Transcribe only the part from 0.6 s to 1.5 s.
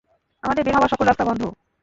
বের হবার সকল রাস্তা বন্ধ।